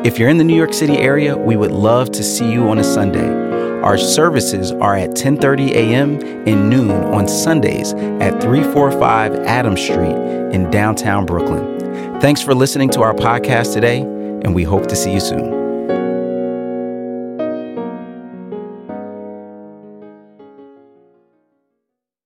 [0.06, 2.78] If you're in the New York City area, we would love to see you on
[2.78, 3.51] a Sunday.
[3.84, 6.20] Our services are at 10:30 a.m.
[6.48, 10.16] and noon on Sundays at 345 Adams Street
[10.54, 12.20] in downtown Brooklyn.
[12.20, 15.61] Thanks for listening to our podcast today, and we hope to see you soon.